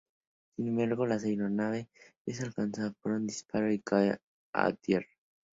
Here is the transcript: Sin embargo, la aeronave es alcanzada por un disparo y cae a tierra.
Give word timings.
Sin 0.55 0.67
embargo, 0.67 1.05
la 1.05 1.17
aeronave 1.23 1.87
es 2.25 2.41
alcanzada 2.41 2.91
por 3.03 3.11
un 3.11 3.27
disparo 3.27 3.71
y 3.71 3.81
cae 3.81 4.17
a 4.51 4.73
tierra. 4.73 5.05